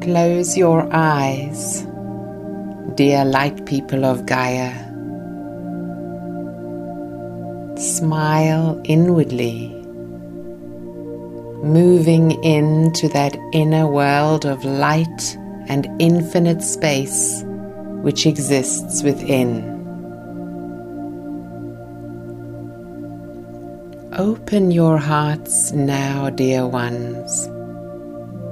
Close 0.00 0.56
your 0.56 0.88
eyes, 0.92 1.86
dear 2.94 3.22
light 3.22 3.66
people 3.66 4.06
of 4.06 4.24
Gaia. 4.24 4.72
Smile 7.76 8.80
inwardly, 8.84 9.68
moving 11.62 12.42
into 12.42 13.08
that 13.08 13.36
inner 13.52 13.86
world 13.86 14.46
of 14.46 14.64
light 14.64 15.36
and 15.68 15.86
infinite 16.00 16.62
space 16.62 17.44
which 18.00 18.24
exists 18.24 19.02
within. 19.02 19.60
Open 24.16 24.70
your 24.70 24.96
hearts 24.96 25.72
now, 25.72 26.30
dear 26.30 26.66
ones 26.66 27.49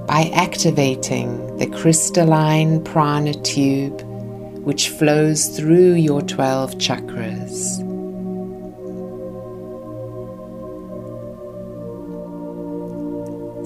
by 0.08 0.30
activating 0.32 1.58
the 1.58 1.66
crystalline 1.66 2.82
prana 2.82 3.34
tube 3.42 4.00
which 4.64 4.88
flows 4.88 5.48
through 5.48 5.92
your 5.92 6.22
12 6.22 6.76
chakras. 6.76 7.84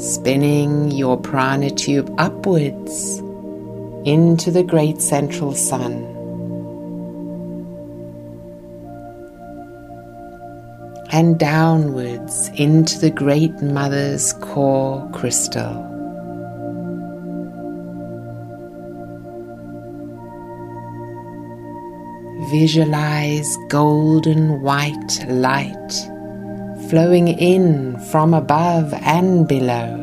Spinning 0.00 0.90
your 0.90 1.16
prana 1.16 1.70
tube 1.70 2.12
upwards 2.18 3.18
into 4.04 4.50
the 4.50 4.64
great 4.64 5.00
central 5.00 5.54
sun. 5.54 5.92
And 11.12 11.38
downwards 11.38 12.48
into 12.56 12.98
the 12.98 13.10
Great 13.10 13.62
Mother's 13.62 14.32
core 14.34 15.08
crystal. 15.12 15.91
Visualize 22.50 23.56
golden 23.68 24.60
white 24.62 25.24
light 25.28 25.92
flowing 26.90 27.28
in 27.28 27.98
from 28.10 28.34
above 28.34 28.92
and 28.94 29.46
below. 29.48 29.98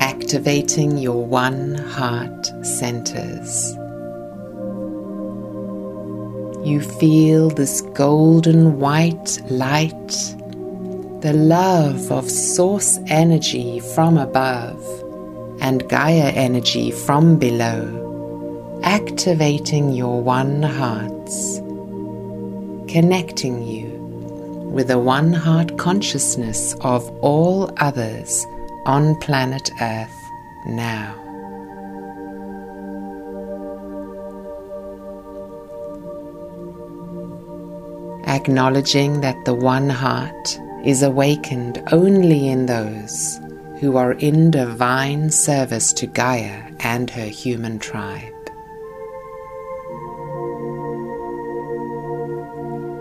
Activating 0.00 0.98
your 0.98 1.24
one 1.24 1.74
heart 1.74 2.50
centers. 2.66 3.76
You 6.66 6.80
feel 6.80 7.50
this 7.50 7.82
golden 7.94 8.80
white 8.80 9.40
light, 9.50 10.08
the 11.20 11.34
love 11.34 12.10
of 12.10 12.30
source 12.30 12.98
energy 13.08 13.78
from 13.78 14.16
above 14.16 15.01
and 15.62 15.88
Gaia 15.88 16.30
energy 16.34 16.90
from 16.90 17.38
below, 17.38 18.80
activating 18.82 19.92
your 19.92 20.20
one 20.20 20.60
hearts, 20.60 21.58
connecting 22.92 23.62
you 23.62 23.86
with 24.72 24.88
the 24.88 24.98
one 24.98 25.32
heart 25.32 25.78
consciousness 25.78 26.74
of 26.80 27.08
all 27.20 27.70
others 27.76 28.44
on 28.86 29.14
planet 29.20 29.70
Earth 29.80 30.30
now. 30.66 31.14
Acknowledging 38.26 39.20
that 39.20 39.44
the 39.44 39.54
one 39.54 39.88
heart 39.88 40.58
is 40.84 41.04
awakened 41.04 41.80
only 41.92 42.48
in 42.48 42.66
those 42.66 43.38
who 43.82 43.96
are 43.96 44.12
in 44.12 44.48
divine 44.48 45.28
service 45.28 45.92
to 45.92 46.06
Gaia 46.06 46.70
and 46.78 47.10
her 47.10 47.26
human 47.26 47.80
tribe. 47.80 48.32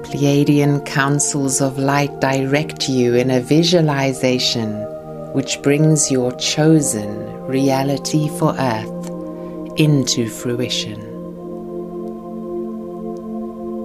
Pleiadian 0.02 0.84
councils 0.88 1.62
of 1.62 1.78
light 1.78 2.20
direct 2.20 2.90
you 2.90 3.14
in 3.14 3.30
a 3.30 3.42
visualization 3.42 4.72
which 5.34 5.62
brings 5.62 6.10
your 6.10 6.32
chosen 6.40 7.32
reality 7.46 8.28
for 8.40 8.56
Earth 8.58 9.10
into 9.80 10.28
fruition. 10.28 11.00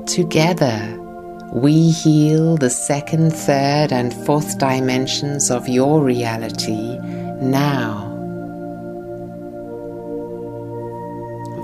Together, 0.07 1.06
we 1.53 1.91
heal 1.91 2.57
the 2.57 2.71
second, 2.71 3.31
third, 3.31 3.93
and 3.93 4.13
fourth 4.13 4.59
dimensions 4.59 5.51
of 5.51 5.69
your 5.69 6.03
reality 6.03 6.99
now. 7.41 8.13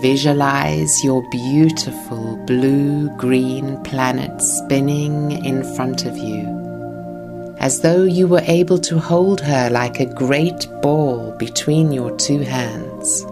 Visualize 0.00 1.04
your 1.04 1.22
beautiful 1.30 2.36
blue 2.46 3.08
green 3.16 3.80
planet 3.82 4.40
spinning 4.40 5.44
in 5.44 5.62
front 5.74 6.06
of 6.06 6.16
you, 6.16 6.46
as 7.58 7.80
though 7.80 8.04
you 8.04 8.26
were 8.26 8.42
able 8.46 8.78
to 8.78 8.98
hold 8.98 9.40
her 9.40 9.68
like 9.70 10.00
a 10.00 10.06
great 10.06 10.68
ball 10.80 11.32
between 11.38 11.92
your 11.92 12.16
two 12.16 12.40
hands. 12.40 13.22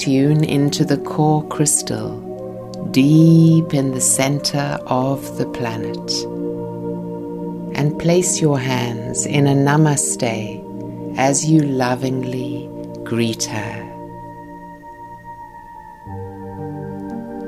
Tune 0.00 0.44
into 0.44 0.84
the 0.84 0.98
core 0.98 1.46
crystal 1.48 2.27
deep 2.90 3.74
in 3.74 3.92
the 3.92 4.00
center 4.00 4.78
of 4.86 5.36
the 5.38 5.46
planet. 5.46 6.10
And 7.76 7.98
place 7.98 8.40
your 8.40 8.58
hands 8.58 9.26
in 9.26 9.46
a 9.46 9.54
namaste 9.54 10.64
as 11.16 11.48
you 11.48 11.60
lovingly 11.60 12.68
greet 13.04 13.44
her. 13.44 13.84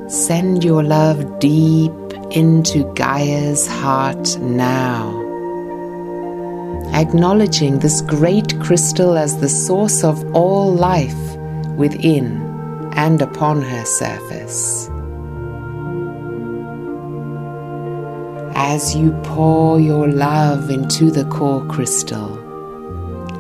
Send 0.08 0.64
your 0.64 0.82
love 0.82 1.38
deep 1.38 1.92
into 2.32 2.84
Gaia's 2.94 3.66
heart 3.66 4.38
now, 4.38 5.10
acknowledging 6.94 7.78
this 7.78 8.00
great 8.02 8.58
crystal 8.60 9.16
as 9.16 9.40
the 9.40 9.48
source 9.48 10.02
of 10.02 10.24
all 10.34 10.72
life 10.74 11.36
within 11.76 12.40
and 12.94 13.22
upon 13.22 13.62
her 13.62 13.84
surface. 13.84 14.90
As 18.62 18.94
you 18.94 19.12
pour 19.24 19.80
your 19.80 20.06
love 20.06 20.68
into 20.68 21.10
the 21.10 21.24
core 21.24 21.64
crystal, 21.64 22.38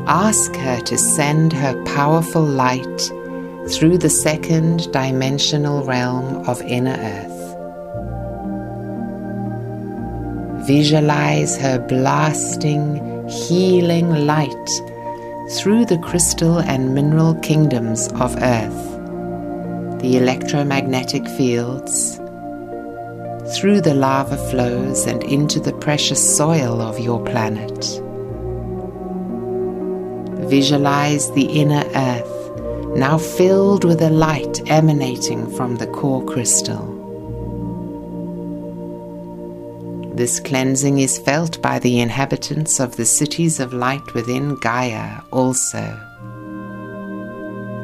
ask 0.08 0.56
her 0.56 0.80
to 0.80 0.96
send 0.96 1.52
her 1.52 1.74
powerful 1.84 2.42
light 2.42 3.12
through 3.68 3.98
the 3.98 4.08
second 4.08 4.90
dimensional 4.92 5.84
realm 5.84 6.48
of 6.48 6.62
inner 6.62 6.96
earth. 6.98 7.38
Visualize 10.66 11.58
her 11.58 11.78
blasting, 11.78 13.28
healing 13.28 14.26
light 14.26 14.70
through 15.50 15.84
the 15.84 15.98
crystal 15.98 16.60
and 16.60 16.94
mineral 16.94 17.34
kingdoms 17.40 18.08
of 18.14 18.34
earth, 18.40 20.00
the 20.00 20.16
electromagnetic 20.16 21.28
fields, 21.28 22.18
through 23.56 23.80
the 23.80 23.94
lava 23.94 24.36
flows 24.50 25.06
and 25.06 25.22
into 25.24 25.58
the 25.60 25.72
precious 25.72 26.36
soil 26.36 26.80
of 26.80 26.98
your 27.00 27.22
planet. 27.24 28.00
Visualize 30.48 31.30
the 31.32 31.46
inner 31.46 31.84
earth, 31.94 32.96
now 32.96 33.18
filled 33.18 33.84
with 33.84 34.02
a 34.02 34.10
light 34.10 34.60
emanating 34.70 35.50
from 35.56 35.76
the 35.76 35.86
core 35.86 36.24
crystal. 36.24 36.96
This 40.14 40.38
cleansing 40.38 40.98
is 40.98 41.18
felt 41.18 41.62
by 41.62 41.78
the 41.78 42.00
inhabitants 42.00 42.78
of 42.78 42.96
the 42.96 43.06
cities 43.06 43.58
of 43.58 43.72
light 43.72 44.12
within 44.14 44.54
Gaia 44.56 45.22
also. 45.32 45.98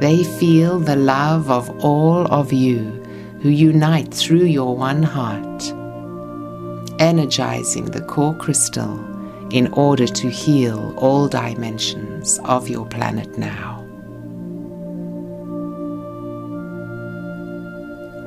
They 0.00 0.22
feel 0.22 0.78
the 0.78 0.96
love 0.96 1.50
of 1.50 1.70
all 1.82 2.26
of 2.26 2.52
you 2.52 3.05
who 3.46 3.52
unite 3.52 4.12
through 4.12 4.44
your 4.44 4.76
one 4.76 5.04
heart, 5.04 5.62
energizing 6.98 7.84
the 7.84 8.00
core 8.00 8.34
crystal 8.34 8.98
in 9.50 9.72
order 9.74 10.04
to 10.04 10.28
heal 10.28 10.92
all 10.96 11.28
dimensions 11.28 12.40
of 12.44 12.68
your 12.68 12.84
planet 12.86 13.38
now. 13.38 13.80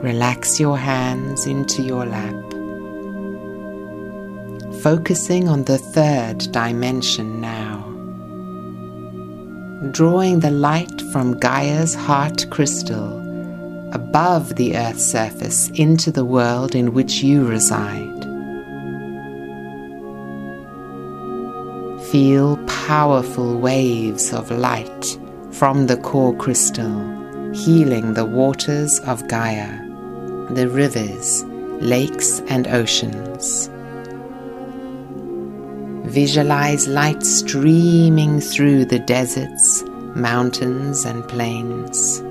Relax 0.01 0.57
your 0.57 0.77
hands 0.77 1.45
into 1.45 1.81
your 1.81 2.05
lap, 2.05 2.49
focusing 4.81 5.49
on 5.49 5.65
the 5.65 5.77
third 5.77 6.37
dimension 6.53 7.41
now. 7.41 7.85
Drawing 9.91 10.39
the 10.39 10.51
light 10.51 11.01
from 11.11 11.37
Gaia's 11.37 11.93
heart 11.93 12.49
crystal 12.49 13.18
above 13.91 14.55
the 14.55 14.75
Earth's 14.77 15.03
surface 15.03 15.69
into 15.71 16.11
the 16.11 16.25
world 16.25 16.75
in 16.75 16.93
which 16.93 17.23
you 17.23 17.45
reside. 17.45 18.19
Feel 22.11 22.57
powerful 22.65 23.59
waves 23.59 24.33
of 24.33 24.51
light 24.51 25.19
from 25.51 25.87
the 25.87 25.97
core 25.97 26.35
crystal, 26.35 27.53
healing 27.53 28.13
the 28.13 28.25
waters 28.25 28.99
of 29.01 29.27
Gaia, 29.27 29.69
the 30.51 30.67
rivers, 30.67 31.43
lakes, 31.81 32.41
and 32.47 32.67
oceans. 32.67 33.69
Visualize 36.11 36.87
light 36.87 37.23
streaming 37.23 38.41
through 38.41 38.85
the 38.85 38.99
deserts, 38.99 39.83
mountains, 40.15 41.05
and 41.05 41.27
plains, 41.27 42.21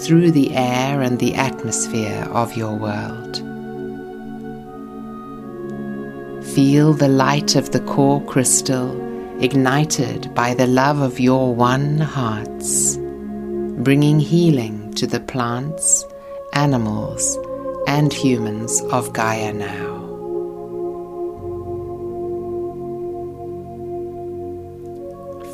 through 0.00 0.30
the 0.30 0.54
air 0.54 1.02
and 1.02 1.18
the 1.18 1.34
atmosphere 1.34 2.26
of 2.30 2.56
your 2.56 2.74
world. 2.74 3.36
Feel 6.54 6.92
the 6.92 7.08
light 7.08 7.56
of 7.56 7.72
the 7.72 7.80
core 7.80 8.24
crystal 8.24 8.90
ignited 9.42 10.32
by 10.34 10.54
the 10.54 10.66
love 10.66 11.00
of 11.00 11.20
your 11.20 11.54
one 11.54 11.98
hearts, 11.98 12.96
bringing 12.96 14.18
healing 14.18 14.92
to 14.94 15.06
the 15.06 15.20
plants, 15.20 16.04
animals, 16.54 17.38
and 17.86 18.12
humans 18.12 18.80
of 18.92 19.12
Gaia 19.12 19.52
now. 19.52 19.96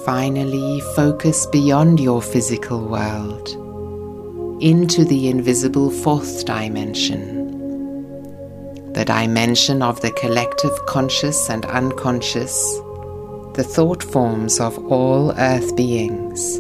Finally, 0.05 0.81
focus 0.95 1.47
beyond 1.47 1.99
your 1.99 2.21
physical 2.21 2.87
world 2.87 3.64
into 4.61 5.05
the 5.05 5.29
invisible 5.29 5.91
fourth 5.91 6.45
dimension, 6.45 7.43
the 8.93 9.05
dimension 9.05 9.83
of 9.83 10.01
the 10.01 10.11
collective 10.13 10.87
conscious 10.87 11.51
and 11.51 11.65
unconscious, 11.67 12.55
the 13.55 13.65
thought 13.65 14.03
forms 14.03 14.61
of 14.61 14.79
all 14.93 15.33
earth 15.39 15.75
beings. 15.77 16.59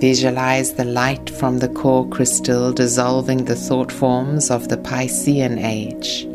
Visualize 0.00 0.74
the 0.74 0.84
light 0.84 1.30
from 1.30 1.58
the 1.58 1.68
core 1.68 2.08
crystal 2.08 2.72
dissolving 2.72 3.44
the 3.44 3.56
thought 3.56 3.92
forms 3.92 4.50
of 4.50 4.68
the 4.68 4.76
Piscean 4.76 5.58
age 5.58 6.26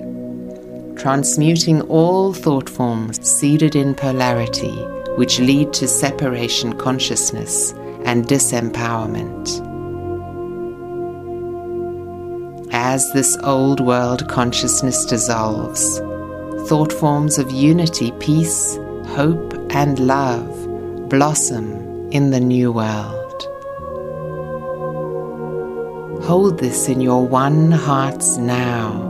transmuting 0.98 1.80
all 1.84 2.34
thought 2.34 2.68
forms 2.68 3.24
seeded 3.26 3.76
in 3.76 3.94
polarity, 3.94 4.76
which 5.16 5.40
lead 5.40 5.72
to 5.72 5.88
separation 5.88 6.76
consciousness 6.76 7.72
and 8.08 8.26
disempowerment. 8.26 9.64
As 12.72 13.08
this 13.14 13.38
old 13.44 13.80
world 13.80 14.28
consciousness 14.28 15.06
dissolves, 15.06 16.00
thought 16.68 16.92
forms 16.92 17.38
of 17.38 17.52
unity, 17.52 18.12
peace, 18.14 18.78
hope, 19.10 19.54
and 19.70 20.00
love 20.00 21.10
blossom 21.10 22.10
in 22.12 22.32
the 22.32 22.40
new 22.40 22.72
world. 22.72 23.44
Hold 26.24 26.60
this 26.60 26.90
in 26.90 27.00
your 27.00 27.26
one 27.28 27.72
hearts 27.72 28.38
now 28.38 29.08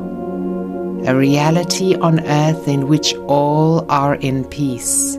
a 1.06 1.16
reality 1.16 1.96
on 1.96 2.20
earth 2.28 2.68
in 2.68 2.88
which 2.88 3.14
all 3.28 3.90
are 3.90 4.16
in 4.16 4.44
peace. 4.44 5.16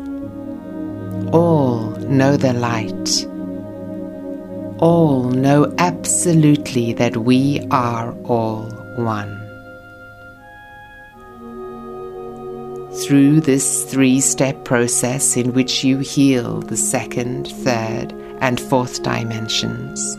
All 1.33 1.93
know 2.09 2.37
the 2.37 2.53
light. 2.53 3.28
All 4.81 5.25
know 5.25 5.75
absolutely 5.79 6.93
that 6.93 7.17
we 7.17 7.67
are 7.73 8.13
all 8.23 8.63
one. 8.95 9.35
Through 13.03 13.41
this 13.41 13.83
three 13.91 14.21
step 14.21 14.65
process 14.65 15.37
in 15.37 15.53
which 15.53 15.83
you 15.83 15.99
heal 15.99 16.61
the 16.61 16.77
second, 16.77 17.49
third, 17.49 18.13
and 18.41 18.61
fourth 18.61 19.03
dimensions, 19.03 20.17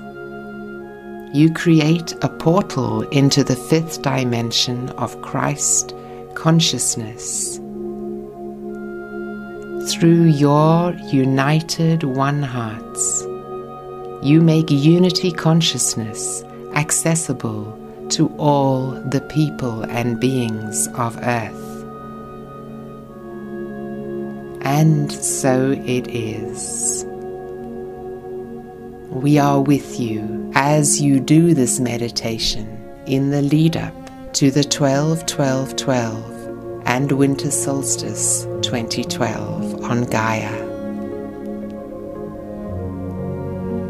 you 1.34 1.54
create 1.54 2.14
a 2.22 2.28
portal 2.28 3.04
into 3.12 3.46
the 3.46 3.56
fifth 3.56 4.02
dimension 4.02 4.90
of 4.92 5.22
Christ 5.22 5.96
consciousness. 6.36 7.60
Through 9.90 10.26
your 10.26 10.92
united 11.12 12.04
one 12.04 12.44
hearts, 12.44 13.26
you 14.22 14.42
make 14.42 14.70
unity 14.70 15.32
consciousness 15.32 16.44
accessible 16.76 17.76
to 18.10 18.28
all 18.38 18.92
the 18.92 19.22
people 19.22 19.84
and 19.84 20.20
beings 20.20 20.88
of 20.96 21.18
earth. 21.18 21.66
And 24.62 25.12
so 25.12 25.72
it 25.86 26.08
is. 26.10 27.06
We 29.10 29.38
are 29.40 29.62
with 29.62 30.00
you 30.00 30.52
as 30.54 31.02
you 31.02 31.20
do 31.20 31.54
this 31.54 31.80
meditation 31.80 32.68
in 33.08 33.32
the 33.32 33.42
lead 33.42 33.78
up 33.78 33.94
to 34.34 34.52
the 34.52 34.64
12 34.64 35.26
12 35.26 35.76
12 35.76 36.82
and 36.86 37.12
Winter 37.12 37.52
Solstice 37.52 38.44
2012 38.62 39.84
on 39.84 40.04
Gaia. 40.06 40.69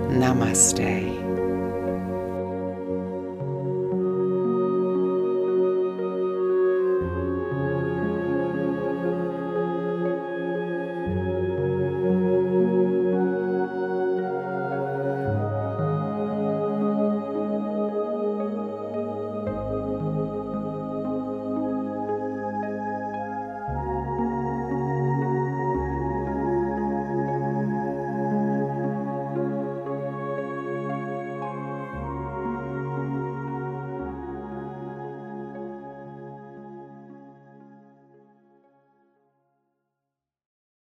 Namaste. 0.10 1.19